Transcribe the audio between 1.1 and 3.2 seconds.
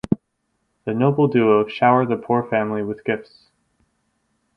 duo shower the poor family with